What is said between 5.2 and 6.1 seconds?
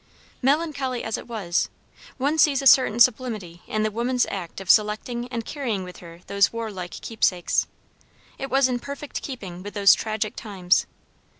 and carrying with